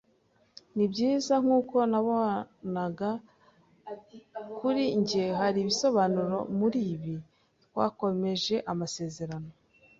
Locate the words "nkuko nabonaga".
1.43-3.09